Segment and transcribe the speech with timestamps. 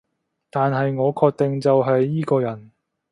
[0.49, 2.71] 但係我確定就係依個人